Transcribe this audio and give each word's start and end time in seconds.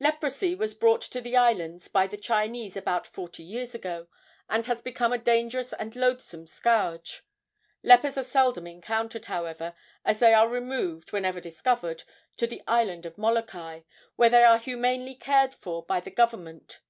Leprosy 0.00 0.54
was 0.54 0.72
brought 0.72 1.02
to 1.02 1.20
the 1.20 1.36
islands 1.36 1.86
by 1.88 2.06
the 2.06 2.16
Chinese 2.16 2.78
about 2.78 3.06
forty 3.06 3.42
years 3.42 3.74
ago, 3.74 4.08
and 4.48 4.64
has 4.64 4.80
become 4.80 5.12
a 5.12 5.18
dangerous 5.18 5.74
and 5.74 5.94
loathsome 5.94 6.46
scourge. 6.46 7.24
Lepers 7.82 8.16
are 8.16 8.22
seldom 8.22 8.66
encountered, 8.66 9.26
however, 9.26 9.74
as 10.02 10.18
they 10.18 10.32
are 10.32 10.48
removed, 10.48 11.12
whenever 11.12 11.42
discovered, 11.42 12.04
to 12.38 12.46
the 12.46 12.62
island 12.66 13.04
of 13.04 13.18
Molokai, 13.18 13.82
where 14.14 14.30
they 14.30 14.44
are 14.44 14.56
humanely 14.56 15.14
cared 15.14 15.52
for 15.52 15.84
by 15.84 16.00
the 16.00 16.10
government. 16.10 16.80